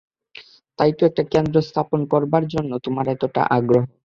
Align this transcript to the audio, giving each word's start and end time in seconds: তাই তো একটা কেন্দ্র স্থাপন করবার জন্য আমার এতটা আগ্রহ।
তাই 0.79 0.91
তো 0.97 1.01
একটা 1.09 1.23
কেন্দ্র 1.33 1.57
স্থাপন 1.69 1.99
করবার 2.11 2.43
জন্য 2.53 2.71
আমার 2.89 3.05
এতটা 3.15 3.41
আগ্রহ। 3.57 3.83